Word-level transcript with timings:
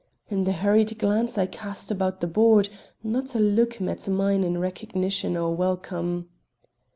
In 0.31 0.45
the 0.45 0.51
hurried 0.53 0.97
glance 0.97 1.37
I 1.37 1.45
cast 1.45 1.91
about 1.91 2.21
the 2.21 2.25
board, 2.27 2.69
not 3.03 3.35
a 3.35 3.39
look 3.39 3.79
met 3.79 4.07
mine 4.09 4.43
in 4.43 4.57
recognition 4.57 5.37
or 5.37 5.53
welcome. 5.55 6.27